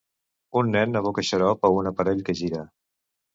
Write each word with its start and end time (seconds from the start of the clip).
Un 0.61 0.71
nen 0.75 0.99
aboca 1.01 1.25
xarop 1.27 1.69
a 1.69 1.71
un 1.81 1.91
aparell 1.93 2.25
que 2.31 2.37
gira. 2.41 2.65